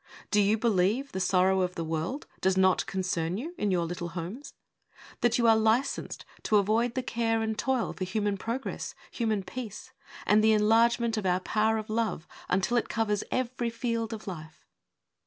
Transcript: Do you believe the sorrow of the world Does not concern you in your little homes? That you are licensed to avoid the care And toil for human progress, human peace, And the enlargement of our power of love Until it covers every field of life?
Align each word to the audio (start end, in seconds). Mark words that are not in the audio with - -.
Do 0.31 0.41
you 0.41 0.57
believe 0.57 1.11
the 1.11 1.19
sorrow 1.19 1.61
of 1.61 1.75
the 1.75 1.83
world 1.83 2.25
Does 2.39 2.57
not 2.57 2.87
concern 2.87 3.37
you 3.37 3.53
in 3.59 3.69
your 3.69 3.85
little 3.85 4.07
homes? 4.09 4.55
That 5.19 5.37
you 5.37 5.45
are 5.47 5.55
licensed 5.55 6.25
to 6.41 6.57
avoid 6.57 6.95
the 6.95 7.03
care 7.03 7.43
And 7.43 7.55
toil 7.55 7.93
for 7.93 8.03
human 8.03 8.35
progress, 8.37 8.95
human 9.11 9.43
peace, 9.43 9.91
And 10.25 10.43
the 10.43 10.53
enlargement 10.53 11.17
of 11.17 11.27
our 11.27 11.39
power 11.41 11.77
of 11.77 11.87
love 11.87 12.27
Until 12.49 12.77
it 12.77 12.89
covers 12.89 13.23
every 13.31 13.69
field 13.69 14.11
of 14.11 14.25
life? 14.25 14.65